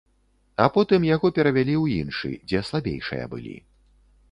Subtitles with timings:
[0.63, 3.57] А потым яго перавялі ў іншы, дзе слабейшыя былі.